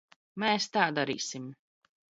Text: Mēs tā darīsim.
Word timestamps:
Mēs 0.43 0.65
tā 0.79 0.87
darīsim. 1.01 1.49